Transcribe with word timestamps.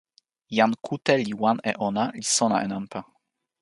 jan 0.57 0.71
kute 0.85 1.13
li 1.23 1.33
wan 1.41 1.57
e 1.71 1.73
ona, 1.87 2.03
li 2.19 2.23
sona 2.35 2.57
e 2.65 2.67
nanpa. 2.71 2.99